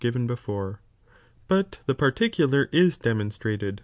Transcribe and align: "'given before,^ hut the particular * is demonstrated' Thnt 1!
"'given 0.01 0.25
before,^ 0.25 0.79
hut 1.47 1.79
the 1.85 1.93
particular 1.93 2.67
* 2.71 2.71
is 2.71 2.97
demonstrated' 2.97 3.75
Thnt 3.75 3.79
1! 3.79 3.79